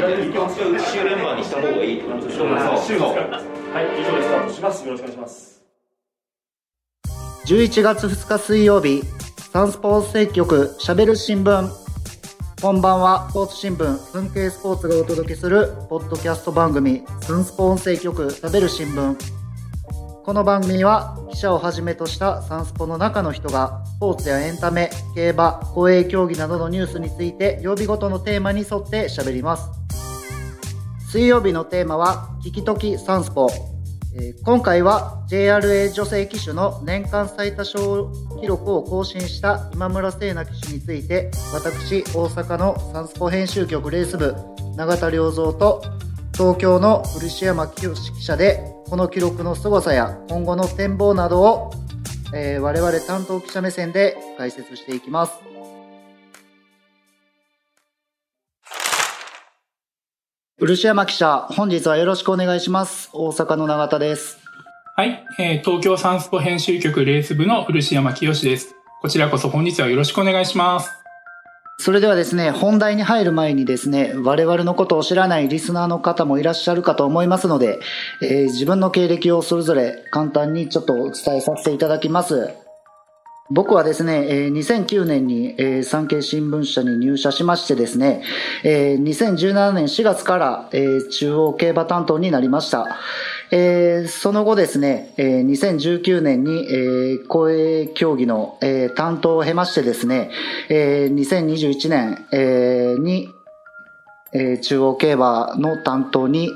[0.00, 2.16] 週連番にした方がいいは
[3.82, 4.86] い以上でスタートします。
[4.86, 5.62] よろしくお願いします。
[7.46, 9.02] 11月2日水曜日
[9.52, 11.68] サンスポーツ政局しゃべる新聞。
[12.62, 19.16] こんばんはスポーツ新聞文系スポーツがお届けするポッドキャスト番組サンスポー音声局しゃべる新聞。
[20.24, 29.79] この番組は記者をはじめとしたサンスポの中の人がスポーツやエンタメ、競馬、公営競技などのニュースについて曜日ごとのテーマに沿って喋ります。
[31.10, 33.48] 水曜日のテーマは聞きときサンスポ。
[34.14, 38.06] えー、今回は JRA 女性騎手の年間最多勝
[38.40, 44.36] 記録を更新した今村聖奈騎手について私大阪のサンスポ編集局レース部
[44.76, 45.82] 永田良三と
[46.32, 51.72] 東京の漆山清記者でこの記録の凄さや今後の展望などを、
[52.32, 55.32] えー、我々担当記者目線で解説していきます。
[60.62, 63.08] 漆山記者、本日はよろしくお願いします。
[63.14, 64.38] 大阪の永田です。
[64.94, 68.74] はい、えー、東京サンスポ編集局レース部の漆山清です。
[69.00, 70.90] こちらこそ本日はよろしくお願いします。
[71.78, 77.80] それではですね、本題に入る前にですね、我々のことを知らないリスナーの方もいらっしゃるかと思いますので、
[78.20, 82.50] えー、自分の経歴をそれぞれ簡単にちょっとお伝えさせていただきます。
[83.52, 84.20] 僕はですね、
[84.52, 88.22] 2009年に、えー、産経新聞社に入社しましてですね、
[88.62, 90.70] 2017年4月から、
[91.10, 92.86] 中央競馬担当になりました。
[94.08, 98.56] その後ですね、2019年に、公営競技の、
[98.94, 100.30] 担当を経ましてですね、
[100.68, 103.30] 2021年、に、
[104.62, 106.52] 中央競馬の担当に、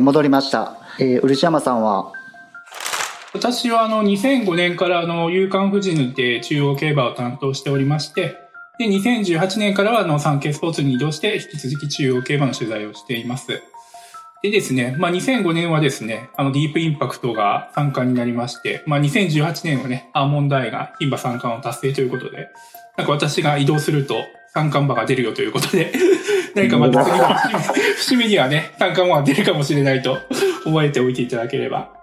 [0.00, 0.76] 戻りました。
[1.00, 2.12] えー、漆山さんは
[3.34, 8.38] 私はあの2005年からあの夕刊富士にて中央競馬を担当しておりまして、
[8.78, 13.62] で2018年からはあの産経スポーツに移動して引き続き中央競馬の取材をしています。
[14.42, 22.48] でですね、まあ、2005年はですね、あの、ディープインパクトが参加になりまして、まあ、2018年はね、アーモンダイが牝馬三冠を達成ということで、
[22.96, 24.14] なんか私が移動すると
[24.54, 25.92] 三冠馬が出るよということで、
[26.54, 27.18] 何かまた次
[27.52, 27.58] の
[27.96, 30.18] 節目にはね、三冠馬が出るかもしれないと
[30.64, 31.97] 覚えておいていただければ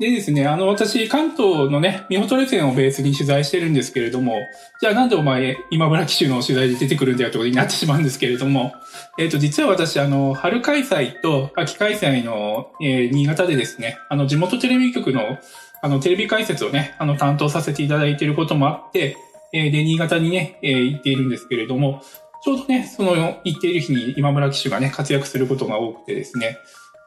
[0.00, 4.36] でですね、あの、私、関東のね、ミホトレ線をベースに取材してるんですけれども、
[4.80, 8.74] じゃあなんでお前、今村騎手の取材で出てくるんだよってことになってしまうんですけれども、
[9.18, 15.38] えっ、ー、と、実は私、あの、春開催と秋開催の、えー、新潟でですね、あの、地元テレビ局の、
[15.82, 19.16] あの、テレビ解説をね、あの、担当させていただいていることもあって、
[19.52, 22.02] えー、で、新潟にね、えー、行っているんですけれども、
[22.44, 26.56] ちょうどね、その行っている日に今村騎手がね、活躍することが多くてですね、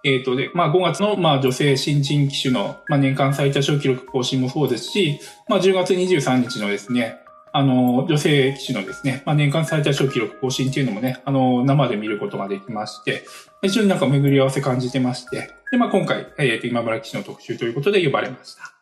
[0.04, 7.18] えっ、ー、と、で、まあ5月の、まあ女性新人機種の、まあ年間最多勝記録更新もそうですし、まあ10月23日のですね、
[7.54, 13.24] あの、女性機種のですね、まあ年間最多勝記録更新っていうのもね、あの、生で見ることができまして、
[13.62, 18.81] 非常になんか巡り合わせ感じてまして、で、まあ今回、えっ、ー、と、今村機種の特集ということで呼ばれました。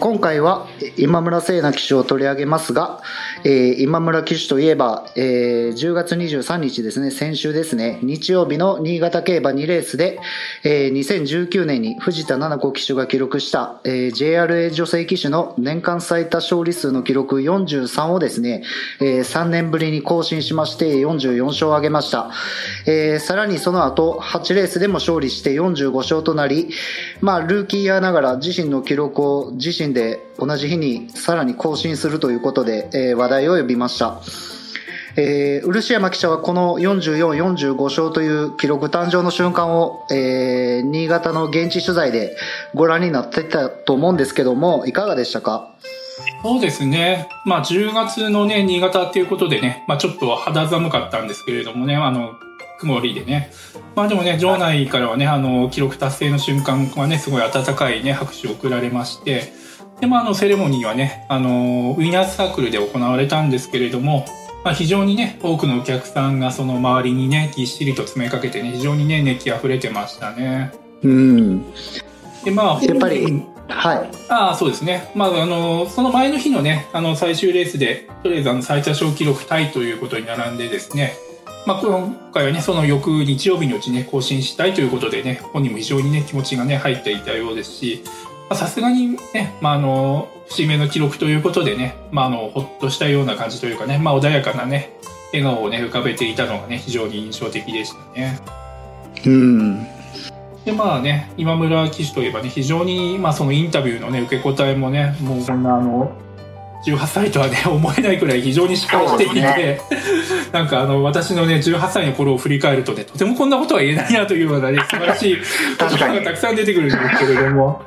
[0.00, 0.66] 今回は
[0.96, 3.00] 今村聖奈騎手を取り上げますが、
[3.44, 10.18] えー、今村騎手といえば、えー、10月23日ですね、先週ですね、日曜日の新潟競馬2レースで、
[10.64, 18.64] えー、2019年に藤田七子騎手が記録した、えー、JRA 女性騎手の年間最多勝利数の記録43をですね、
[19.00, 22.32] えー、3年ぶりに更新しまして44勝を挙げました。
[22.86, 26.70] えー、さらにその後、8レースでも勝利して45勝となり、
[27.20, 34.20] まあ、ルーキーイヤーながら自身の記録を自身で同じ日にさらに更新するということで、えー、話題を呼びました。
[35.16, 42.36] えー、漆山記者はこの44、45勝という記録誕生の瞬間を、えー、新潟の現地取材で
[42.74, 45.72] ご覧になってたと思うんですけども、いかがでしたか？
[46.42, 47.28] そうですね。
[47.44, 52.34] まあ、10月のね、新潟っていうことでね、まあ、ちょっと肌寒かったんですけれどもね、あの、
[52.80, 53.50] 曇りでね。
[53.94, 59.52] まあでもね、場内からはね、あの、記録達成の瞬間はね、すごい温かいね、拍手を送られまして、
[60.04, 64.26] で、まあ、あの、セレモニーはね、あの、ウィナーズサークルで行われたんですけれども、
[64.62, 70.72] まあ、非常にね、多くのお客さんがその周りにね、ぎっしりと詰めかけてね、非常にね、熱気溢れてましたね。
[71.02, 71.72] うん。
[72.44, 74.10] で、まあ、やっぱり、はい。
[74.28, 75.10] ああ、そうですね。
[75.14, 81.14] まあ、あの、その前の日のね、あの、最終レースで、とりあえずあの、最多勝記録タイということに並んでですね、
[81.66, 88.04] まあ、今回はね、その翌日曜日のうちね、更新したいということでね、本人も非常にね、気持ちがね、入っていたようですし、
[88.52, 94.92] さすがにね、まあ、あの、節目の記録ということでね、まあ、あの、ほっとしたような感じというかね、まあ、穏やかなね、
[95.32, 98.38] 笑顔をね、浮かべていたのがね、非常に印象的でしたね。
[99.24, 99.86] うん。
[100.64, 106.12] で、まあね、今村騎手といえばね、非常に、まあ、そのインタビューのね、受け答えもね、もうこんなあの、
[106.84, 109.80] 18歳とはね、 思えないくらい非常にしっかりしていて、ね。
[110.52, 115.36] なんかあの、私のね、18歳の頃を振り返るとね、とてもこんなことは言えないなというようなね、素晴らしい
[115.78, 117.82] 言葉がたくさん出てくるんですけれども、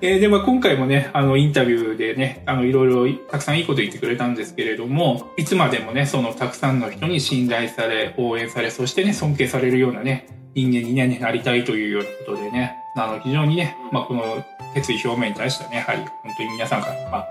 [0.00, 14.44] えーで、まあ今回もね、あの、インタビューでね、あの、いろいろたくさんいいこと言ってくれたんですけれども、いつまでもね、そのたくさんの人に信頼され、応援され、そしてね、尊敬されるようなね、人間に、ね、なりたいというようなことでね、あの、非常にね、まあこの
[14.74, 17.26] 決意表明に対してはね、やはり本当に皆さんから、まあ、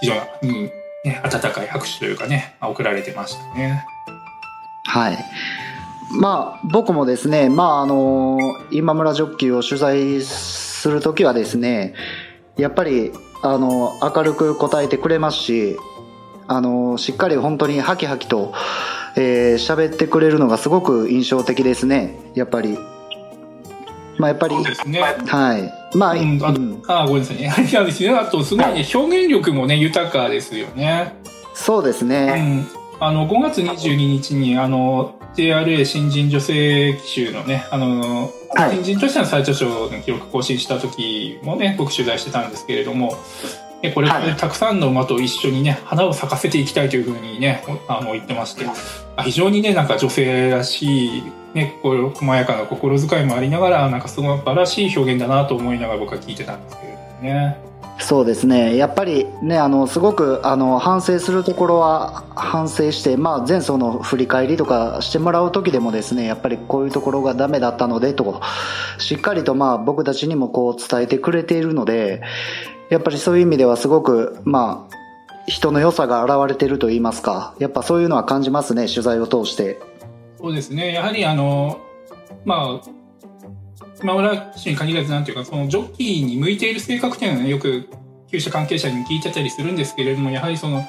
[0.00, 0.70] 非常に、
[1.04, 3.84] ね、温かい拍手というかね、まあ送られてましたね。
[4.84, 5.18] はい。
[6.12, 8.38] まあ、僕もですね、まあ、あの、
[8.72, 11.94] 今村ジョッキーを取材するときはですね、
[12.56, 13.12] やっぱり、
[13.42, 15.76] あの、明るく答えてくれますし、
[16.48, 18.52] あの、しっかり本当にハキハキと、
[19.16, 22.76] えー喋ってくれるのがすごく印象的ですね、やっぱり。
[24.20, 25.00] まあ、やっぱり、そうですね。
[25.00, 25.96] はい。
[25.96, 27.52] まあ、うん、あとうんあごめんなさいね。
[27.52, 28.10] あれなんですね。
[28.10, 31.14] あと、すごいね、表現力もね、豊かですよね。
[31.54, 32.60] そうですうね。
[32.60, 32.68] ん。
[33.00, 43.16] あの、5月22日に、あの、JRA 新人女性騎手のね、あの、はい新人としての最長賞の記録更新した時もね、僕取材してたんですけれども、
[43.80, 48.66] ね、これからね、はいたくさんの馬と一緒にね、花を咲かせていきたいというふうにね、あの、言ってまして、
[49.16, 51.22] あ非常にね、なんか女性らしい、
[51.54, 56.92] ね、こう細やかな心遣いもありながら、なんかすごい素晴らしい表現だなと思いながら僕は聞いてたんですけど
[57.22, 57.70] ね。
[58.00, 58.76] そうですね。
[58.76, 68.40] やっぱりね、あの、すごく、あの、反省するところは反省して、まあ、前走の振り返りとかしてもらう時でもですね、やっぱりこういうところがダメだったので、と、
[68.98, 72.22] しっかりとまあ、僕たちにもこう伝えてくれているので、
[72.88, 74.96] やっぱりそういう意味ではすごく、まあ、
[75.46, 79.78] 人の良さが現れていると言いますか、やっぱそういうのは感じますね、取材を通して。
[80.42, 80.92] そうですね。
[80.94, 81.80] やはりあの、
[82.44, 82.90] まあ、
[84.00, 87.88] 今村騎手に限らずなんていうか、そのジョッキーに向いている性格っていうのはね、よく
[88.30, 90.82] 厩舎関係者に聞いてたりするんですけれども、やはりその、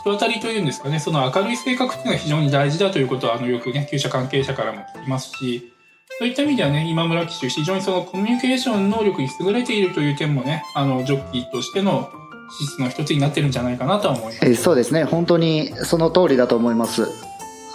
[0.00, 5.72] 人当たりというんですかね、その明るい性格っていうのが非常に大事だということは、あの、よくね、厩舎関係者からも聞きますし、
[6.18, 12.08] そういった意味ではね、今村騎手、非常にそのコミュニケーション能力に優れているという点もね、あの、ジョッキーとしての
[12.50, 14.54] 資質の一つになってるんじゃないかなとは思います。
[14.56, 17.08] そうですね本当にその通りだと思います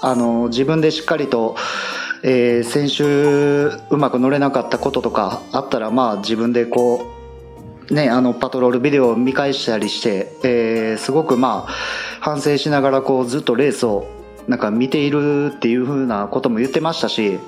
[0.02, 1.56] あの自分でしっかりと、
[2.24, 7.06] えー先週うまく乗れなかったこととかあったらまあ自分でこ
[7.90, 11.72] うねあのパトロールビデオを見返したりして、えーすごくまあ
[12.20, 14.08] 反省しながらこうずっとレースを
[14.48, 17.40] なんか見ているっていう風なことも言ってましたし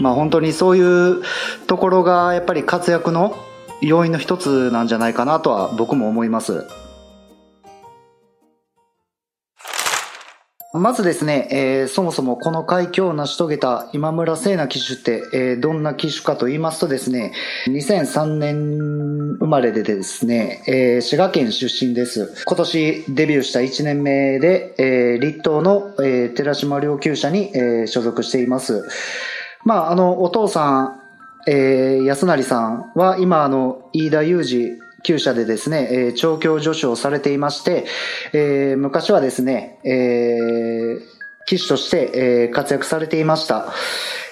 [0.00, 1.22] まあ本当にそういう
[1.66, 3.36] ところがやっぱり活躍の
[3.80, 6.66] 要因の一つなんじゃないかなとは僕も思います。
[10.74, 17.32] まずですね、えーそもそもこの快挙を成し遂げた今村聖奈騎手って、えーどんな騎手かと言いますとですね、
[17.68, 22.44] 2003年生まれでですね、えー滋賀県出身です。
[22.44, 28.86] 今年デビューした1年目で、えー立東の、えー寺島両厩舎に、えー所属しています。
[29.64, 31.00] まあ、あの、お父さん、
[31.46, 37.86] えー安成さんは今、あの、飯田裕二厩舎でですね、えー調教助手をされていまして、
[38.32, 41.00] えー昔はですね、えー
[41.46, 43.72] 騎手として、えー活躍されていました。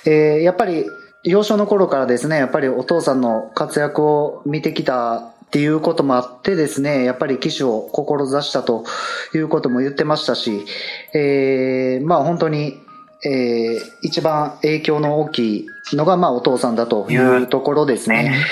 [0.07, 0.87] えーやっぱり、
[1.23, 8.85] 幼少の頃からですね、やっぱりお父さんの活躍を見てきたっていうこともあってですね、やっぱり騎手を志したと
[9.35, 10.65] いうことも言ってましたし、
[11.15, 12.81] えーまあ本当に、
[13.25, 18.45] えー一番影響の大きいのが、まあお父さんだというところですね。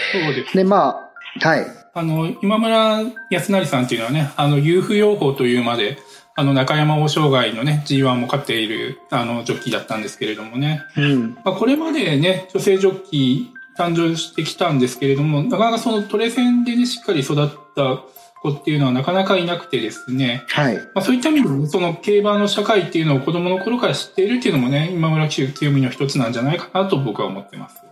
[0.54, 1.10] で、ま
[1.42, 1.83] あ、はい。
[1.94, 5.98] あの、今村康成さんっていうのはね、あの、有夫養蜂というまで、
[6.34, 10.82] あの、中山王将外のね、G1 も勝っている、あの、ジョッキーだったんですけれどもね。
[10.96, 11.38] うん。
[11.44, 18.02] まあ、これまでね、女性ジョッキー誕生してきたんですけれども、なかなかそのトレセンでね、しっかり育った
[18.42, 20.76] 子っていうのはなかなかいなくてですね、はい。
[20.76, 27.83] まあ、そういった意味でね、その競馬の社会っていうのを子供の頃から知っているっていうのもね、今村騎手強みの一つなんじゃないかなと僕は思ってます。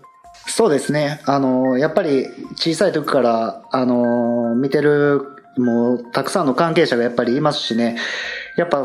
[0.54, 1.22] そうですね。
[1.24, 5.22] あの、やっぱり小さい時から、あの、見てる、
[5.56, 7.96] もう、たくさんの関係者がやっぱりいますしね。
[8.58, 8.84] やっぱ、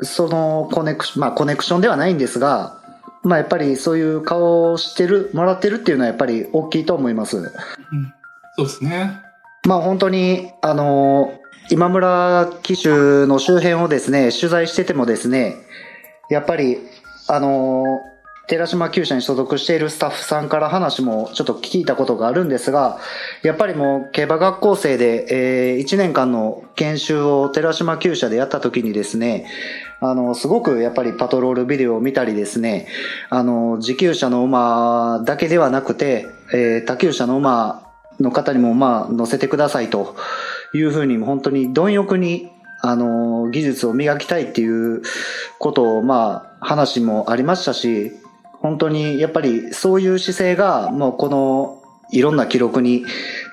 [0.00, 2.80] そのコネクション、まあコネクションではないんですが、
[3.24, 7.42] まあやっぱりそういう顔をしてる、もらってるっていうのはやっぱり大きいと思います。
[8.56, 9.20] そうですね。
[9.66, 11.34] まあ本当に、あの、
[11.70, 12.88] 今村騎手
[13.26, 15.56] の周辺をですね、取材しててもですね、
[16.30, 16.78] やっぱり、
[17.28, 18.00] あの、
[18.48, 22.98] 寺島厩舎に所属しているスタッフさんから話もちょっと聞いたことがあるんですが、
[23.42, 29.46] やっぱりもう競馬学校生で、え1年間の研修を寺島厩舎でやった時にですね、
[30.00, 32.88] あの、すごくやっぱりパトロールビデオを見たりですね、
[33.30, 37.88] あの、自厩舎の馬だけではなくて、えー他厩舎の馬
[38.20, 40.16] の方にもまあ乗せてくださいと
[40.74, 42.50] いうふうに本当に貪欲に
[42.84, 45.02] あの、技術を磨きたいっていう
[45.60, 48.12] ことを、まあ、話もありましたし、
[48.62, 53.04] 本当にやっぱりそういう姿勢が、もうこのいろんな記録に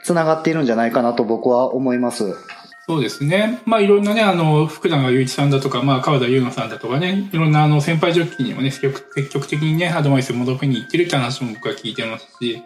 [0.03, 2.35] つながっているんじゃないかなと僕は思います。
[2.87, 3.59] そうですね。
[3.65, 8.91] まあいろんなね、あの、福永祐一さんだとか、まあ川田優馬さんだとかね、いろんなあの先輩ジョッキーにもね、積
[9.29, 12.63] 極的にね、アドバイスを戻りに行ってるって話も僕は聞いてますし、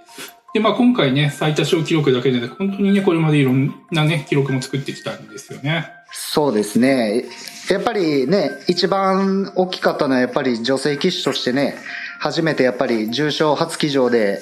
[0.53, 5.87] で、まあ今回ね、最多勝記録だけでね、本当にね、これまでいろんなね、記録も作ってきたんですよね。
[6.13, 7.25] そうですね。
[7.69, 11.75] やっぱりね、一番大きかったのはやっぱり女性騎手としてね、
[12.23, 14.41] 初めてやっぱり重賞初騎乗で、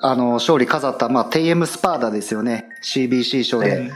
[0.00, 2.68] あの、勝利飾った、まあ、テイエムスパーダですよね。
[2.84, 3.76] CBC 賞で。
[3.78, 3.90] うん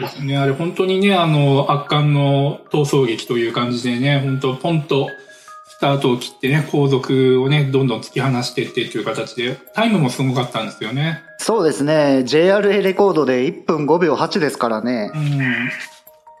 [0.00, 0.36] ですね。
[0.36, 5.10] あれ本当にね、あの、圧巻の逃走劇という感じでね、本当ポンと
[5.68, 11.22] スタートを切ってね、後続をね、どんどん突き放していってという形で、タイムもすごかったんですよね。
[11.38, 12.24] そうですね。
[12.26, 15.12] JRA レコードで1分5秒8ですからね。
[15.14, 15.70] うん。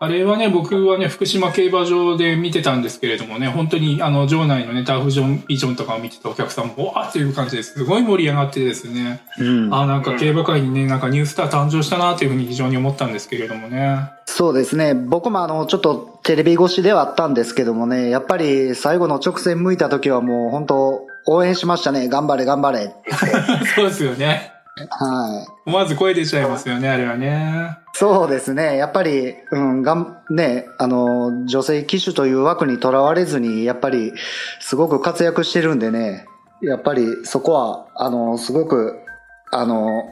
[0.02, 14.10] あれはね、僕はね、福島競馬場で見てたんですけれどもね、本当にあの、場内のね、ターフジョン、ビジョンとかを見てたお客さんも、わーっていう感じですごい盛り上がってですね、うん、あなんか競馬界にね、なんかニュースター誕生したなというふうに非常に思ったんですけれどもね。
[14.24, 14.94] そうですね。
[14.94, 22.08] 僕もあの、ちょっとテレビ越しではあったんですけどもね、やっぱり最後の直線向いた時はもう本当、応援しましたね。
[22.08, 22.92] 頑張れ頑張れ
[23.76, 24.51] そうですよね。
[24.76, 25.46] はい。
[25.66, 27.76] 思わず声出ちゃいますよね、あれはね。
[27.94, 28.76] そうですね。
[28.76, 34.12] やっぱり、うん、がん、ね、あの、女性騎手という枠にとらわれずに、やっぱり、
[34.60, 36.26] すごく活躍してるんでね、
[36.62, 38.98] やっぱりそこは、あの、すごく、
[39.50, 40.04] あの、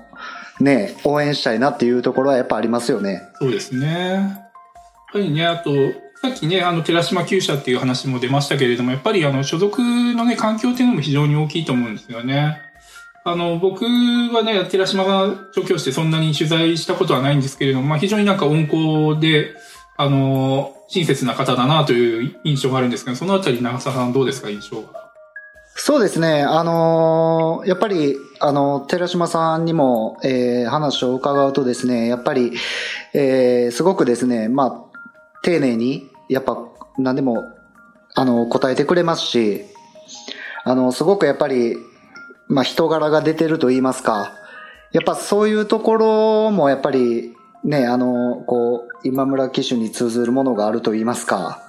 [0.60, 3.22] ね、応援したいなっていうところはやっぱありますよね。
[3.40, 4.12] そうですね。
[4.12, 4.50] やっ
[5.12, 5.70] ぱりね、あと、
[6.20, 12.69] さっきね、あの、寺島厩舎っていう話も出ましたけれども、やっぱりあの、所属のね、環境っていうのも非常に大きいと思うんですよね。
[13.24, 18.64] あの、僕はね、寺島が調教してそんなに取材したことはないんですけれども、まあ非常になんか温
[19.14, 19.54] 厚で、
[19.96, 25.10] あの、親切な方だなという印象があるんですけど、そのあたり長澤さんどうですか、印象が。
[25.74, 26.42] そうですね。
[26.42, 32.52] あのー、やっぱり、あの、寺島さんにも、えー、話を伺うとですね、やっぱり、
[33.14, 34.98] えー、すごくですね、まあ、
[35.42, 36.58] 丁寧に、やっぱ、
[36.98, 37.44] 何でも、
[38.14, 39.64] あの、答えてくれますし、
[40.64, 41.76] あの、すごくやっぱり、
[42.50, 44.34] まあ、人柄が出てると言いますか、
[44.92, 47.32] やっぱそういうところもやっぱり
[47.64, 51.62] ね、あの、こう、今村騎手に通ずるものがあると言いますか、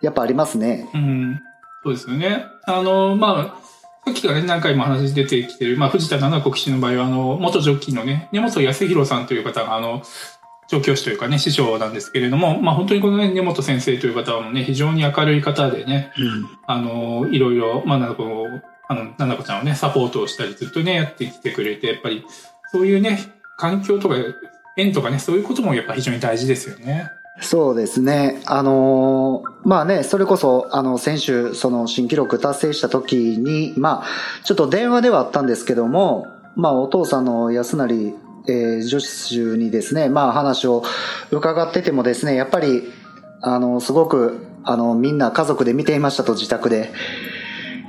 [0.00, 0.88] やっぱありますね。
[0.94, 1.40] うん。
[1.82, 2.46] そうですよね。
[2.64, 3.68] あの、まあ、
[4.04, 10.02] さっきからね、何回も話出てきてる、まあ、藤田七子騎手の場合は、あの、元ジョッキーのね、根本康弘さんという方が、あの、
[10.68, 22.24] 調教師というかね、師匠なんですけれども、まあ本当にこのね、根本先生という方はね、非常に明るい方でね、うん、あの、いろいろ、まあなんかこう、あの、ななこちゃんをね、サポートをしたりずっとね、やってきてくれて、やっぱり、
[22.72, 23.18] そういうね、
[23.58, 24.16] 環境とか、
[24.76, 27.10] 縁とかね、そういうこともやっぱ非常に大事ですよね。
[27.40, 28.40] そうですね。
[28.46, 36.26] あのー、まあね、それこそ、あの、先週、その新記録達成した時に、まあ、ちょっと電話ではあったんですけども、
[36.56, 38.14] まあ、お父さんの安成、
[38.48, 40.82] えー、女子にですね、まあ、話を
[41.30, 42.82] 伺っててもですね、やっぱり、
[43.40, 46.92] あの、すごく、あの、みんな家族で見ていましたと、自宅で。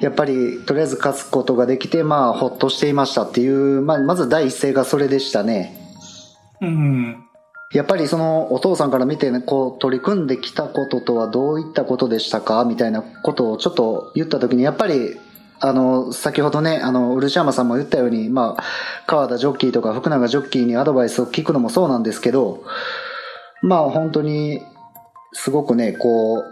[0.02, 5.76] やっぱり、とりあえず勝つことができて、まあ、ほっとしていましたっていう、まあ、まず第一声がそれでしたね。
[6.62, 7.24] うん。
[7.72, 12.66] やっぱりそのお父さんから見て、ね、こう取り組んできたこととはどういったことでしたか？
[12.66, 15.20] みたいなことをちょっと言ったときに、やっぱり、
[15.60, 18.64] あの、先ほどね、あの、漆山さんも言ったように、まあ、
[19.06, 22.64] 川田ジョッキーとか福永ジョッキーにアドバイスを聞くのもそうなんですけど、
[23.62, 24.62] まあ本当に、
[25.34, 26.44] すごくね、こう、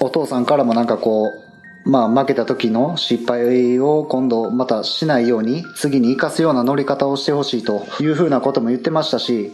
[0.00, 1.30] お父さんからもなんかこう、
[1.88, 9.52] まあ負けた時の失敗を今度またしないように次に生かすような乗り方をしてほしいというふうなことも言ってましたし、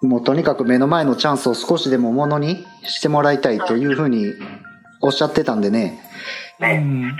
[0.00, 4.32] もうとにかく目の前のチャンスを少しでもものにしてもらいたいというふうに
[5.02, 6.00] おっしゃってたんでね。
[6.60, 7.16] うん。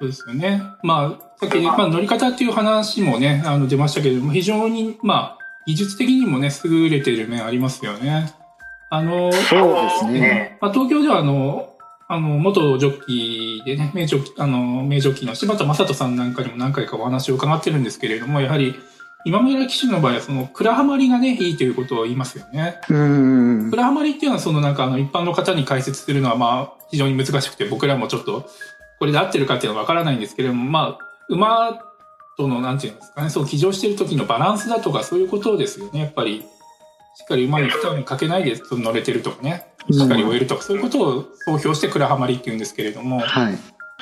[0.00, 0.60] そうですよね。
[0.82, 8.32] まあ、さっき、まあ、乗り方っていう話もね、あの出ましたけれども、非常に、まあ、技術的にもね、優れている面ありますよね。
[8.90, 10.58] あの、そうですね。
[10.60, 11.73] まあ、東京ではあの、
[12.06, 18.74] あの、元ジョッキーでね、名ジョッキー、あの、名ジョッキーの柴田正人さんなんかにも何回かお話を伺ってるんですけれども、やはり、
[19.26, 22.78] 今村騎手の場合は、その、蔵はまりがね、いいということを言いますよね。
[23.70, 28.50] 蔵はまりっていうのは、そのなんか、あの、一般の方に解説するのは、まあ、非常に難しくて、僕らもちょっと、
[28.98, 31.78] これで合ってるかっていうのはわからないんですけれども、まあ、馬
[32.36, 36.44] との、なんていうんですかね、そう、騎乗してる時のバランスだとか、そういうことですよね、やっぱり。
[37.16, 39.73] しっかり馬に負担かけないで乗れてるとかね。
[39.90, 43.58] しっかり終えるとか、そういうことを総評して倉はまりっていうんですけれども、はい、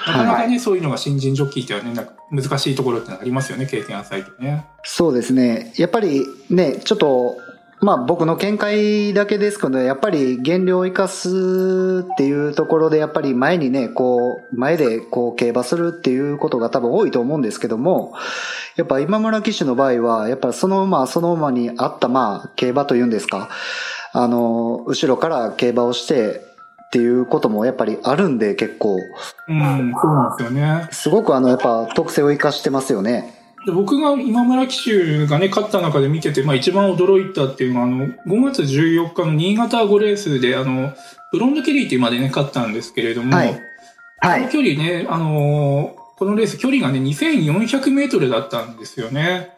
[0.06, 4.64] なかなかね、そういうのが新人ジョッキーってはね、なんか難しいところってありますよね、経験浅いとね。
[4.84, 5.72] そうですね。
[5.76, 7.36] やっぱりね、ちょっと、
[7.80, 18.14] まあ僕の見解だけですけど、やっぱり減量を生かすっていうところで、やっぱり前にね、こう、前でこう競馬するっていうことが多分多いと思うんですけども、
[18.76, 23.50] やっぱ今村騎手の場合は、やっぱその馬、その馬に合ったまあ競馬というんですか、
[24.12, 26.44] あの、後ろから競馬をして
[26.86, 29.00] っていうこともやっぱりあるんで結構、うん、
[29.48, 30.88] そうなんですよね。
[30.90, 33.34] すごくあの、やっぱ特性を生かしてますよね。
[33.64, 40.92] で僕が今村騎手がね、勝った中で見てて、まあ一番驚いたっていうのは、あの、5月14日の新潟5レースで、あの、
[41.32, 43.60] ブロンドケリーっていうまでね、勝ったんですけれども、はい
[44.18, 44.40] はい。
[44.40, 49.56] この距離ね、あのーこのレース距離がね、2400メートルだったんですよね。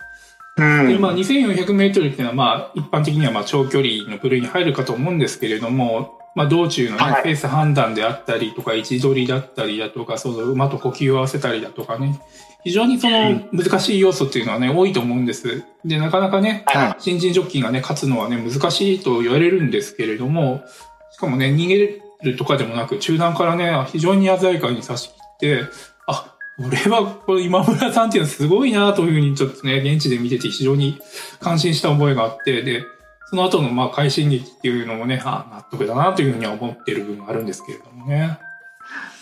[0.56, 12.20] うんで、まあ2400メートルっていうのは、まあ一般的にはまあ長距離の部類に入るかと思うんですけれども、まあ道中のね、はいペース判断であったりとか、位置取りだったりだとか、その馬と呼吸を合わせたりだとかね、
[12.64, 15.64] 非常にその難しい要素っていうのはね、多いと思うんです。
[15.84, 16.96] で、なかなかね、はい。
[16.98, 20.62] 新人ジョッキーがね、勝つのはね、難しいと言われるんですけれども、
[21.12, 25.64] しかもね、逃げるとかでもなく、中段からね、非常に鮮やかに差し切って、
[26.58, 31.00] あ、これは、この今村さんっていうのはすごいなというふうにちょっとね、現地で見てて非常に
[31.40, 32.84] 感心した覚えがあって、で、
[33.30, 38.38] その後のまあ快進撃っていうのもね、あ、納得だなというふうには思ってる部分があるんですけれどもね。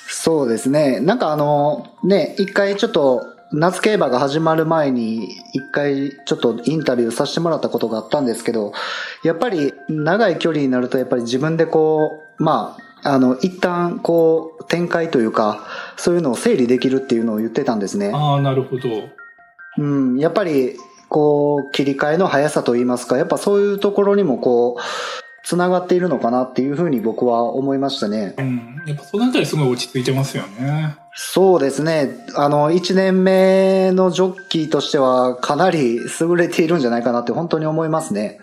[0.08, 1.00] そうですね。
[1.00, 3.22] なんかあの、ね、一回ちょっと、
[3.54, 8.72] 夏競馬が始まる前に、一回ちょっとインタビューさせてもらったことがあったんですけど、
[9.24, 15.64] やっぱり長い距離になると、やっぱり自分でこう、まあ、あの、一旦こう、展開というか、
[15.96, 18.12] そういうのを整理できるっていうのを言ってたんですね。
[18.14, 18.88] ああ、なるほど。
[19.78, 20.76] うん、やっぱり、
[21.08, 24.82] こう、切り替えの速さといいますか、やっぱそういうところにもこう、
[25.44, 28.34] つながっているのかなっていうふうに僕は思いましたね。
[28.38, 28.82] うん。
[28.86, 30.96] やっぱそのあたりすごい落ち着いてますよね。
[31.14, 32.10] そうですね。
[32.36, 38.38] あの、1年目のジョッキーとしてはかなり優れているんじゃないかなって本当に思いますね。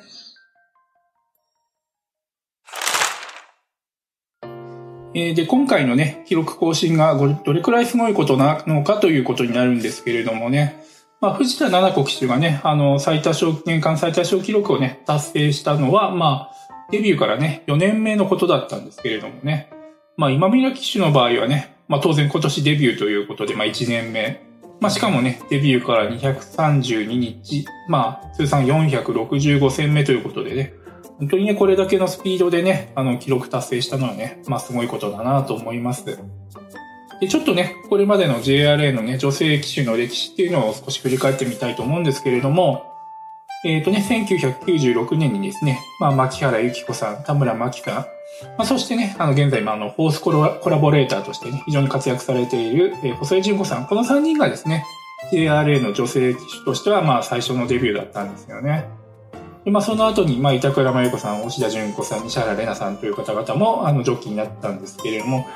[5.33, 10.83] で、今回のね、記録更新がどれくらいすごいことなのかということになるんですけれどもね、
[11.21, 19.69] まあ、藤田七子騎手がね、あの、最多勝、年間最多勝記録をね、達成したのは、まあ、デビューからね、4年目のことだったんですけれどもね、
[20.15, 24.47] まあ、今宮騎手の場合はね、まあ、当然今年デビューということで、まあ、1年目。
[24.79, 30.73] まあ、しかもね、デビューから232日、まあ、通算465戦目ということでね、
[31.19, 36.05] 本当にね、これだけのスピードでね、あの、記録達成したのはね、まあ、すごいことだなと思います。
[37.19, 42.85] で、ちょっとね、これまでの JRA のね、女性騎手の歴史っていうのを少し振り返ってみたいと思うんですけれども、
[43.65, 48.05] えっ、とね、1996年にですね、まあ、牧原由紀子さん、田村真紀さん、ま
[48.59, 54.85] あ、そしてね、あの、現在、まあ、あの、フォースコラボレーターとしてね、非常に活躍されている、えー細井純子さん、この3人がですね、
[55.33, 58.87] JRA の女性騎手としては、まあ、最初のデビューだったんですよね。
[59.69, 65.47] で、まあ、その後に、まあ、板倉真由子さん、押田純子さん、西原玲奈さんという方々も、あの、ジョッキーになったんですけれども、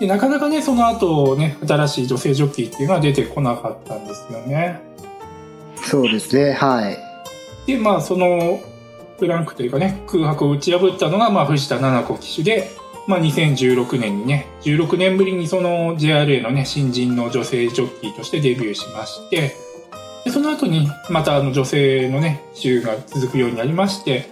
[0.00, 4.80] で、なかなかね、その後ね、新しい女性ジョッキーっていうのは出てこなかったんですよね。
[5.76, 6.96] そうですね、はい。
[7.66, 8.58] で、まあ、その、
[9.18, 12.70] ブランクというかね、空白を打ち破ったのが、まあ、藤田七子騎手で、
[13.06, 19.67] まあ、2016年にね、16年ぶりにその JRA のね、新人の女性ジョッキーとしてデビューしまして、
[20.24, 24.28] でその後に、またあの女性のね、騎手が続くようになりまして、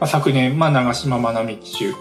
[0.00, 1.94] まあ、昨年、まあ、長島まなみ騎手、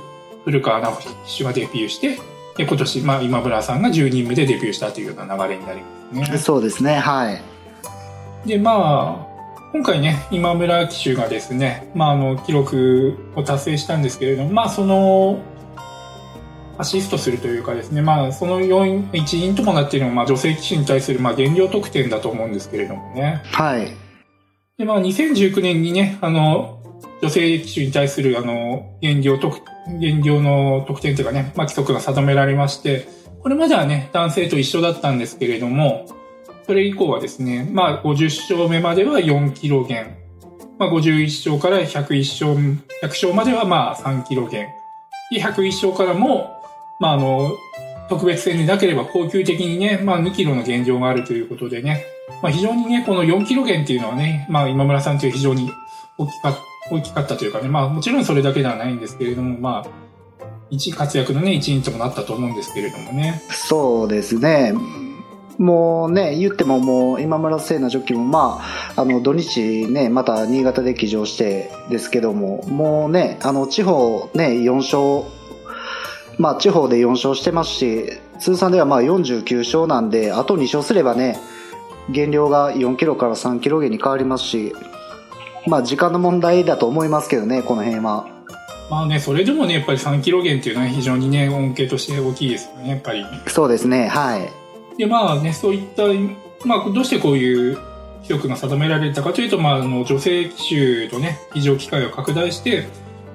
[0.45, 2.17] 古川直樹騎手がデビューして、
[2.57, 5.81] で、今年、まあ、今村さんが10人目でデビューしたというような流れになり
[6.13, 6.37] ますね。
[6.37, 7.41] そうですね、はい。
[8.45, 9.29] で、まあ、
[9.71, 15.39] 今回ね、今村騎手がですね、まあ、あの、記録を達成したんですけれども、まあ、その、
[16.79, 23.41] アシストするというかですね、まあ、その要因、一因ともなっているのは、まあ、女性騎手に対する、まあ、減量得点だと思うんですけれどもね。
[23.51, 23.91] はい。
[24.77, 26.81] で、まあ、2019年にね、あの、
[27.21, 29.59] 女性騎手に対する、あの、減量得、
[29.99, 33.09] 減量の得点というかね、まあ、規則が定められまして、
[33.43, 36.05] これまではね、男性と一緒だったんですけれども、
[36.65, 40.15] それ以降はですね、まあ、50勝目までは4キロ減。
[40.77, 42.53] まあ、51勝から101勝、
[43.01, 44.69] 100勝まではまあ3キロ減。
[45.29, 46.58] で、101勝からも、
[46.99, 47.57] まあ、あの、
[48.09, 52.05] 特別戦でなければ高級的にね、まあ、2キロの減量があるということでね、
[52.41, 55.71] まあ、非常にね、この4キロ減っていうのはね、まあ、今村さんという非常に
[56.17, 56.57] 大きか
[56.91, 59.89] 大きかったというかね、まあ、もちろんそれだけではないんですけれども、まあ、
[60.69, 63.41] 一活躍のね、一員ともなったと思うんですけれどもね。
[63.49, 64.73] そうですね。
[65.57, 68.61] もうね、言ってももう今村聖奈ジョッキーもま
[68.95, 75.38] あ、あの土日ね、また新潟で騎乗してですけども、もうね、あの地方ね、4勝、
[76.39, 81.37] まあ地方で4勝してますし、通算ではまあ49勝なんで、あと2勝すればね、
[82.09, 84.73] 減量が4キロから3キロ減に変わりますし、
[85.67, 88.25] まあ時間の問題だと思いますけどね、この辺は。
[88.89, 93.23] まあね、それでもね、やっぱり3キロ減っていうのは非常にね、恩恵として大きいですよね、やっぱり。
[93.47, 94.49] そうですね、はい。
[94.97, 96.03] で、まあね、そういった、
[96.65, 97.77] まあ、どうしてこういう
[98.23, 102.87] 規則が定められたかというと、まあ、あの、女性騎手とね、騎乗機会を拡大して、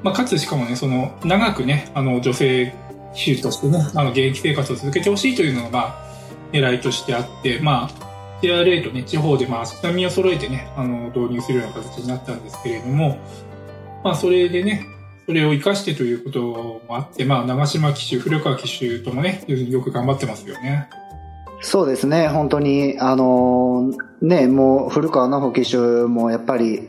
[0.03, 2.84] まあ、かつしかもね、その、長くね、あの、女性騎
[3.15, 6.05] 手としてね、あの、現役生活を続けてほしいというのが、まあ、
[6.53, 13.19] 狙いとしてあって、まあ、TRA とね、地方でまあ、足並みを揃えてね、あの、導入するような形になったんですけれども、
[14.03, 14.87] まあ、それでね、
[15.27, 20.89] それを活かしてということもあって、まあ、長島騎手、古川騎手ともね、よく頑張ってますよね。
[21.61, 26.89] そうですね、本当に、あのね、もう古川奈穂騎手もやっぱり、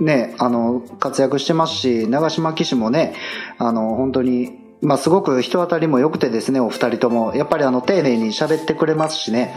[0.00, 3.14] ね、あの、活躍してますし、長島騎手もね、
[3.58, 7.34] あの、本当に、まあ、すごく人当たりも良くてですね、お二人とも。
[7.34, 9.54] やっぱりあの、丁寧に喋ってくれますしね。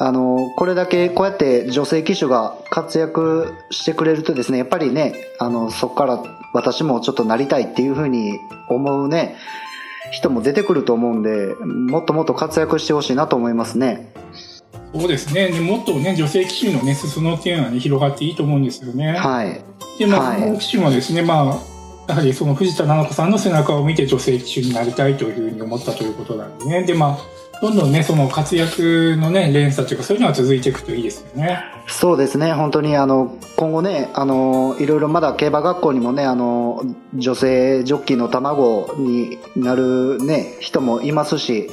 [0.00, 9.36] あの、これだけこうやって女性騎手が活躍してくれるとですね、やっぱりね、あの、そこから私もちょっとなりたいっていうふうに思うね、
[10.12, 14.12] 人も出てくると思うんで、もっともっと活躍してほしいなと思いますね。
[14.94, 15.48] そうですね。
[15.48, 19.12] でもっとね、女性騎手のね、裾野っていうのはね、広がっていいと思うんですよね。
[19.12, 19.60] はい。
[19.98, 21.77] で、まあ、はいこの騎手もですね、まあ、
[22.08, 26.82] やはりその藤田菜々子さんの背中を見て女性騎手になりたいというふうに思ったということなんでね。
[26.82, 31.60] で、まあ、どんどんね、その活躍のね、連鎖というか、そういうのが続いていくといいですよね。
[31.86, 36.82] そうですね、本当にあの、今後ね、あの、いろいろまだ競馬学校にもね、あの、
[37.14, 41.68] 女性ジョッキーの卵になるね、人もいますし、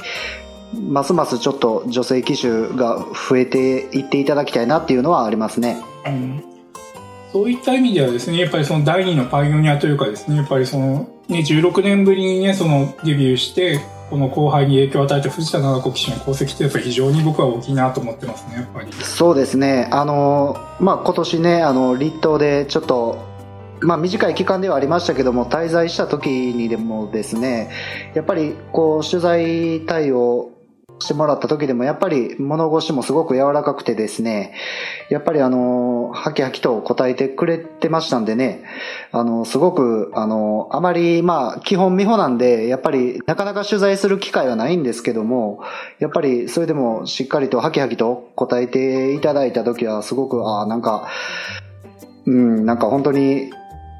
[0.74, 5.78] ますますちょっと女性騎手が増えていっていただきたいなっていうのはありますね。
[6.04, 6.55] うん
[7.36, 18.90] そういった意味ではですね、やっぱりその第二のパイオニアというかですね、やっぱりその、ね、16年ぶりにね、そのデビューして、この後輩に影響を与えた藤田七子騎手の功績ってやっぱり非常に僕は大きいなと思ってますね、やっぱり。
[18.90, 23.18] そうですね、あの、まあ、今年ね、あの、立東でちょっと、
[23.80, 27.68] まあ、短い期間ではありましたけども、滞在した時にでもですね、
[28.14, 30.55] やっぱり、こう、取材対応
[30.98, 34.54] してもらった時でも、やっぱり物腰もすごく柔らかくてですね、
[35.10, 38.62] やっぱりあの、はきはきと答えてくれてましたんでね、
[39.12, 45.60] あの、すごく、あの、あまり、まあ、基本見本なんで、やっぱり、なかなか取材する機会はないんですけども、
[45.98, 51.08] やっぱり、それでもしっかりとはきはきと答えていただいた時は、すごく、ああ、なんか、
[52.26, 53.50] うん、なんか本当に、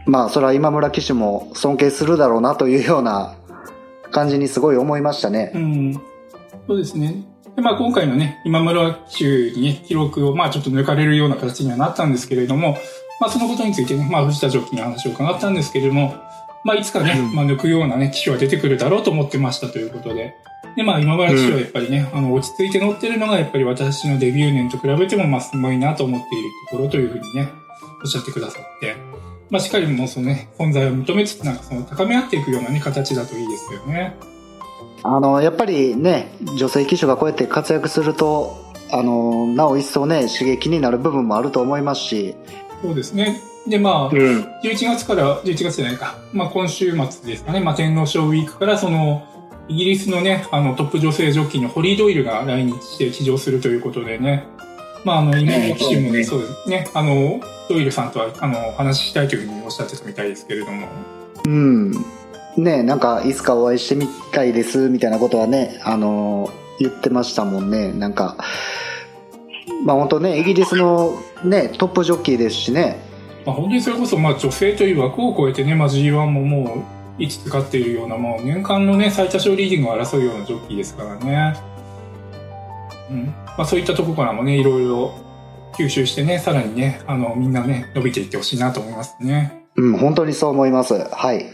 [0.07, 3.35] まあ、それは今村騎手も尊敬するだろうなというような
[4.11, 5.53] 感じにすごい思いましたね。
[5.55, 6.01] うん。
[6.67, 7.25] そうですね。
[7.55, 12.79] で、まあ今回のね、今村騎手にね、記録をまあちょっと抜かれるような形にはなったんですけれども、
[13.21, 16.15] まあそのことについてね、まあ藤田ジョッキーに話を伺ったんですけれども、
[16.65, 20.35] まあいつかね、まあ抜くようなね、騎手は出てくるだろうと思ってましたということで、
[20.77, 27.49] で、まあ今村騎手はやっぱりね、あの、落ち着いて乗ってるのがやっぱり私のデビュー年と比べてもまあすごいなと思っているところというふうにね、
[28.03, 28.97] おっしゃってくださって、
[29.49, 34.15] まあしっかりもうそのね、存在を認めつつなんかその高め合っていくようなね、形だといいですよね。
[35.15, 42.35] あの、やっぱりね、女性騎手がこうやって活躍すると、あの、なお一層ね、刺激になる部分もあると思いますし、
[42.83, 43.41] そうですね。
[43.67, 44.11] で、まあ、ん。
[44.11, 46.19] 11月から、11月じゃないか。
[46.33, 47.61] まあ、今週末ですかね。
[47.61, 49.27] まあ、天皇賞ウィークから、その、
[49.69, 54.47] イギリスのね、あの、トップ女性ジョッキーのホリー・ドイルが来日して騎乗するということでね。
[55.05, 56.89] まあ、あの、今の騎手もね、そうですね。
[56.95, 60.87] あの、ドイルさんとは、あの、お話ししたいというふうにおっしゃってたみたいですけれども。
[61.45, 61.93] うん。
[62.57, 67.93] ねなんか、いつかお会いしてみたいです、みたいなことはね、あの、言ってましたもんね。
[67.93, 68.37] なんか、
[69.85, 71.13] まあ本当ね、イギリスの
[71.45, 73.07] ね、トップジョッキーですしね。
[73.47, 76.85] まあ、本当にそれこそ、まあ、女性という枠を超えてね、まあ、G1 もも
[77.19, 81.57] う、いつ使っているような、もう、年間のね、最多勝リーディングを争うようなジョッキーですからね。
[83.09, 83.27] うん。
[83.27, 85.15] まあ、そういったところからもね、いろいろ
[85.79, 89.63] 吸収してね、さらにね、あの、みんなね、伸びていってほしいなと思いますね。
[89.77, 90.95] うん、本当にそう思います。
[90.95, 91.47] はい。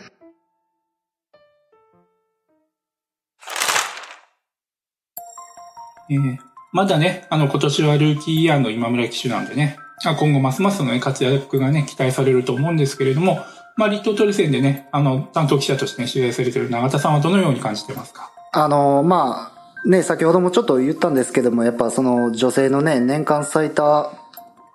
[6.15, 6.39] えー
[6.75, 13.41] まだね、あの、今年はルーキーイヤーの今村騎手なんでね、今後ますますのね、活躍がね、期待されると思うんですけれども、
[13.77, 18.31] まあ、立東トルセンでね、あの、担当記者としてね、取材されてる永田さんはどのように感じてますか？
[18.55, 19.53] あの、ま
[19.85, 24.11] あ、ね、先ほどもちょっと言ったんですけども、やっぱその女性のね、年間最多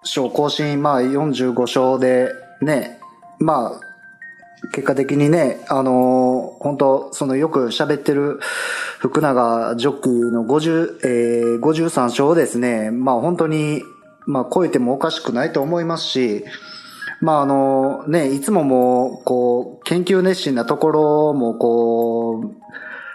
[0.03, 2.99] 勝更新、まあ45勝で、ね、
[3.39, 3.86] まあ、
[4.73, 8.39] 結果的にね、あの本当そのよく喋ってる
[8.99, 13.83] 福永ジョッキーの50、えー、53勝をですね、まあ本当に、
[14.25, 16.43] まあ超えてもおかしくないと思いますし、
[17.21, 22.55] まああのね、いつももう、こう、研究熱心なところもこう、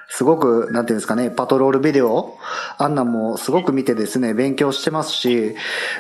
[0.09, 2.37] すごく、なんていうんですかね、パトロールビデオ
[2.79, 5.55] あんなもすごく見てですね、勉強してますし、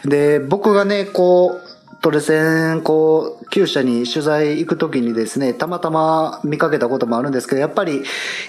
[0.05, 8.03] で、僕がね、こう、トレセン、こう、厩舎に取材行くときにですね、たまたま見かけたこともあるんですけど、やっぱり、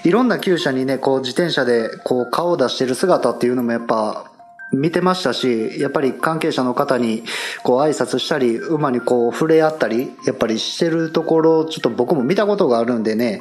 [0.04, 4.24] いろんな厩舎にね、こう、自転車で、こう、顔を出してる姿っていうのもやっぱ、
[4.72, 7.22] 見てましたし、やっぱり関係者の方に、
[7.62, 13.40] こう、挨拶したり、馬にこう、触れ合ったり、やっぱりしてるところ、ちょっと僕も見たことがあるんでね、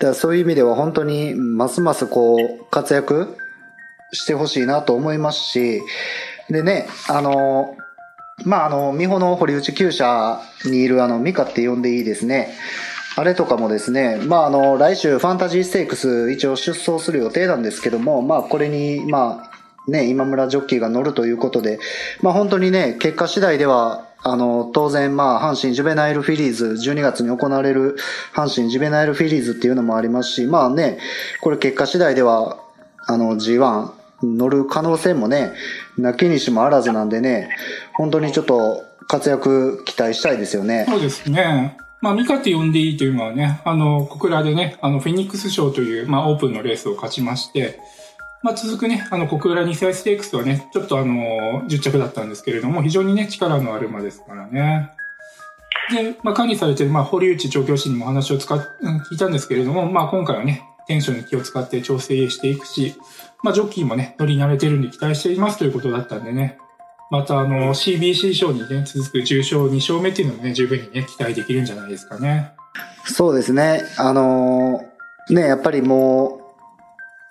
[0.00, 3.36] だからそういう意味では本当に、ますますこう、活躍
[4.12, 5.80] してほしいなと思いますし、
[6.50, 7.76] でね、あの、
[8.44, 12.54] まあ、あの、美穂の堀内厩舎にいるあの、ミカって呼んでいいですね。
[13.16, 21.78] あれとかもですね、まあ、あの、来週ファンタジーステークス一応出走する予定なんですけども、まあ、これに、まあ、ね、今村ジョッキーが乗るということで、
[22.22, 27.96] まあ、本当にね、結果次第では、あの、当然、まあ、阪神ジュベナイルフィリーズ、12月に行われる
[28.34, 30.98] 阪神ジュベナイルフィリーズっていうのもありますし、まあね、
[31.40, 32.58] これ結果次第では、
[33.06, 33.92] あの、G1
[34.22, 35.52] 乗る可能性もね、
[35.98, 37.50] なきにしもあらずなんでね、
[37.96, 40.86] 本当にちょっと活躍期待したいですよね。
[40.88, 41.76] そうですね。
[42.00, 47.80] まあ、ミカって呼んでいいというのはね、あの、小倉でね、あの、フェニックス賞という、まあ、オープンのレースを勝ちまして、
[48.42, 54.90] まあ、続くね、あの、小倉2歳ステークスはね、ちょっとあの、10着だったんですけれども、非常にね、力のある馬ですからね。
[55.90, 58.60] で、まあ、管理されてる、まあ、堀内調教師にも話を使っ、
[59.10, 62.96] 聞いたんですけれども、まあ、今回はね、テンションに気を使って調整していくし、
[63.42, 66.58] まあ、ジョッキーもね、乗り慣れてるんで期待していますということだったんでね、
[67.10, 72.52] またあの、CBC 賞にね、続く重賞2勝目っていうのもね、十分にね、期待できるんじゃないですかね。
[73.04, 73.82] そうですね。
[73.98, 74.94] あのー
[75.30, 76.40] ね、やっぱりも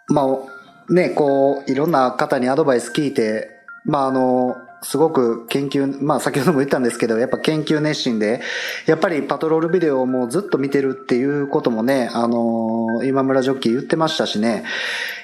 [0.09, 3.49] う、まあ、ね、こう、いろんな方にアドバイス聞いて、
[3.86, 8.41] まあ、あのすごく研究、まあ先ほども言ったんですけど、やっぱ研究熱心で、
[8.86, 14.63] やっぱりパトロールビデオをもうずっと見てるっていうこともね、あの今村ジョッキー言ってましたしね、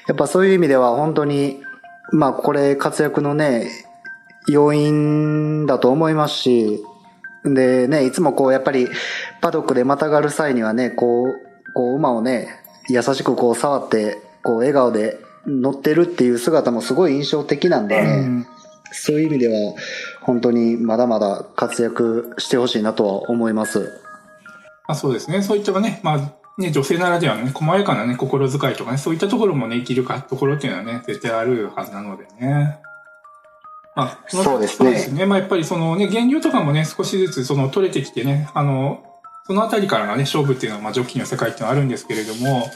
[0.08, 1.62] やっぱそういう意味では本当に、
[2.12, 3.70] まあこれ活躍のね、
[4.50, 6.84] 要因だと思いますし、
[7.44, 8.88] でね、いつもこうやっぱり
[9.42, 12.48] パドックでまたがる際にはね、こう、こう馬をね、
[12.90, 18.48] 優しくこう触って、こう笑顔で乗ってるっていう姿もすごい印象的なんでね、うん
[18.92, 19.76] そういう意味では
[20.22, 24.02] 本当にまだまだ活躍してほしいなとは思います。
[24.88, 25.44] まあ、そうですね。
[25.44, 32.80] そういったね、まあ、ね、女性ならではのね、細やかなね、心遣いとかね、そういったところもね、生きるか、ところっていうのはね、絶対あるはずなのでね。
[34.00, 35.26] まあ、のそうですねそうですね。
[35.26, 39.04] まあ、やっぱりそのね、原料とかもね、少しずつその取れてきてね、あの、
[39.46, 42.70] そのあたりからのね、勝負っていうのは、まあ、ジョッキーの世界っていうのはあるんですけれども、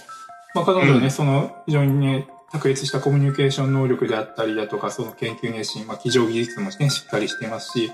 [0.55, 7.91] まあ、彼女はね、その、非常にね、卓越したコミュニケーション能力であったりだとか、その研究熱心、まあ、机上技術もね、しっかりしてますし、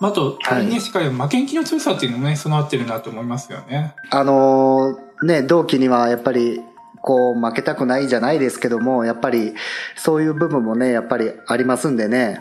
[0.00, 3.94] まあ、あと、はいね、しっかり負けん気の強さっていうのもね、備わってるなと思いますよね。
[4.10, 6.60] あのーね、同期にはやっぱり
[7.00, 9.54] こう負けたくないじゃないですけども、やっぱり
[9.96, 12.40] そういう部分もね、やっぱりありますんでね。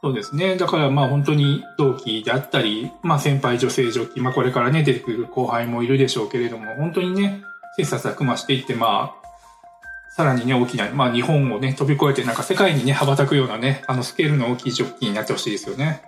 [0.00, 0.56] そうですね。
[0.56, 7.42] だからまあ本当に同期であったり、まあ先輩女性ジョッキ、まあこれからね出てくる後輩もいるでしょうけれども、本当にね、
[7.76, 9.28] 切磋琢磨していって、まあ、
[10.14, 16.02] さらにね、大きな、まあ日本をね、飛び越えてなんか世界にね、羽ばたくようなね、あのスケールの大きいジョッキーになってほしいですよね。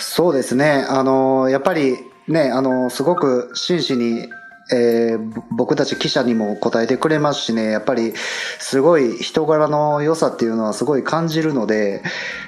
[0.00, 0.84] そうですね。
[0.88, 1.96] あのやっぱり
[2.28, 4.28] ね、あのすごく真摯に、
[4.72, 8.12] えー僕たち記者にも答えてくれますしね、やっぱり
[8.58, 12.02] すごい人柄の良さっていうのはすごい感じるので、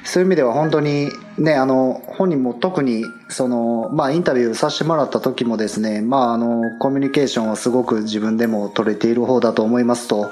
[0.04, 10.30] そういう意味では本当にね、あの、本人も特に、その、まあインタビューさせてもらった時もですね、まああの、コミュニケーションはすごく自分でも取れている方だと思いますと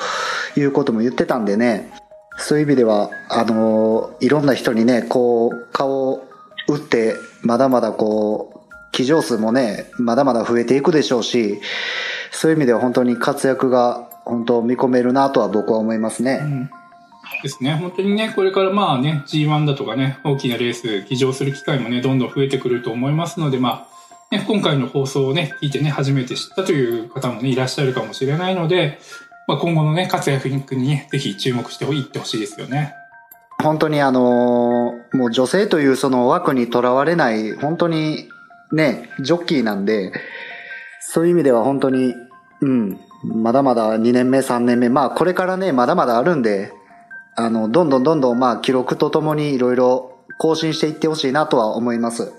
[0.57, 1.91] いうことも言ってたんでね、
[2.39, 6.27] そういう意味では、あの、いろんな人にね、こう、顔を
[6.69, 8.56] 打って、まだまだこう、
[8.97, 11.61] 騎乗数もね、まだまだ増えていくでしょうし、
[12.31, 16.71] そういう意味では本当に活躍が本当見込めるなとは僕は思いますね。
[17.43, 17.75] ですね。
[17.75, 23.87] 本当にね、これからまあね、G1 だとかね、大きなレース、騎乗する機会もね、どんどん増えてくると思いますので、ま
[24.33, 28.99] あ、ね、今回の放送をね、聞いてね、初めて知ったという方もね、いらっしゃるかもしれないので、
[29.47, 32.95] まあ、今後のね、活躍にね、ぜひ注目していってほしいですよね。
[33.63, 38.29] 本当にあのーもう女性というその枠にとらわれない、本当に
[38.73, 40.13] ね、ジョッキーなんで、
[41.01, 42.15] そういう意味では本当に、
[42.61, 46.73] うん、まだまだ2年目、3年目、まあこれからね、まだまだあるんで、
[47.37, 52.33] あの、どんどんどんどんまあ記録とともにいろいろ更新していってほしいなとは思います。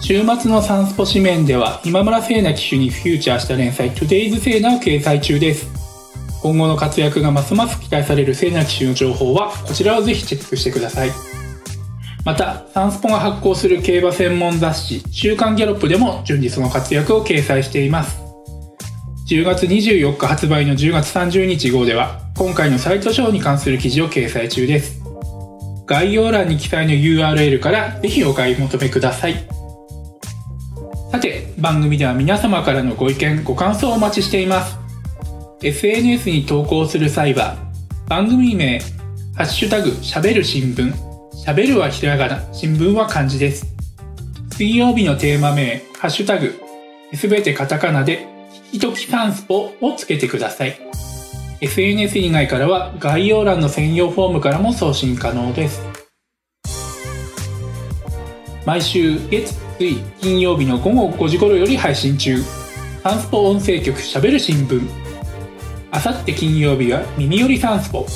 [0.00, 5.77] 週末のサンスポ紙面では今村聖奈騎手にフューチャーした連載 Today's 聖奈を掲載中です。
[6.42, 11.10] 今後の活躍がますます期待される聖奈騎手の情報はこちらをぜひチェックしてください。
[12.24, 18.20] また、サンスポが発行する競馬専門雑誌週刊ギャロップでも順次その活躍を掲載しています。
[19.28, 25.02] 10月24日発売の10月30日号では今回のサイトショーに関する記事を掲載中です。
[25.86, 29.48] 概要欄に記載の URL からぜひお買い求めください。
[31.10, 34.87] さて、番組では皆様からのご意見、ご感想をお待ちしています。
[35.60, 37.56] SNS に投稿する際は、
[38.06, 38.78] 番組名、
[39.34, 40.94] ハッシュタグ、しゃべる新聞、
[41.36, 43.66] しゃべるはひらがな、新聞は漢字です。
[44.52, 46.54] 水曜日のテーマ名、ハッシュタグ、
[47.12, 48.28] すべてカタカナで、
[48.70, 50.78] ひときサンスポをつけてください。
[51.60, 55.82] SNS 以外からは概要欄の専用フォームからも送信可能です。
[58.64, 62.40] 毎週月、水、金曜日の午後5時頃より配信中。
[63.02, 65.07] サンスポ音声局しゃべる新聞。
[65.90, 68.06] あさって金曜日は耳よりサンスポ。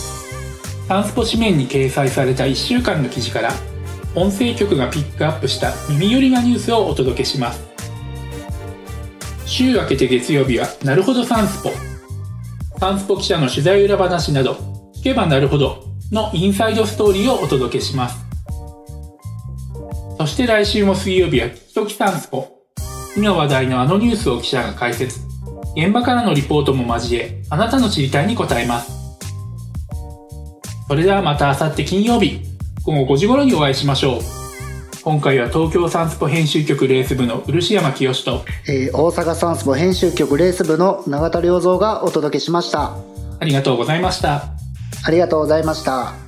[0.89, 3.53] サンスポ紙面に掲載された1週間の記事から
[4.15, 7.65] 音声局がピックアップした耳寄りなニュースをお届けします。
[9.47, 11.71] 週明けて月曜日はなるほどサンスポ。
[12.79, 14.53] サンスポ記者の取材裏話など、
[14.97, 18.19] 聞けばなるほどのインサイドストーリーをお届けします。
[20.19, 22.49] そして来週も水曜日は聞きときサンスポ。
[23.17, 25.32] 今話題のあのニュースを記者が解説。
[25.77, 28.93] 現場からのリポートも交え、あなたの知りたいに答えます。
[30.89, 32.41] それではまた明後日金曜日、
[32.85, 34.43] 午後5時頃にお会いしましょう。
[35.03, 42.97] 今回は東京サンスポ編集局レース部の漆山清と、えー大阪サンスポ編集局レース部の永田良三がお届けしました。
[43.41, 44.45] ありがとうございました。
[45.05, 46.22] ありがとうございました。